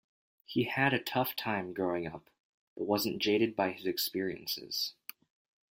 [0.45, 2.31] He had a tough time growing up
[2.75, 4.95] but wasn't jaded by his experiences.